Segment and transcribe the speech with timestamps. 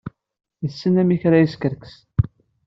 [0.63, 1.95] Yessen amek ara yeskerkes.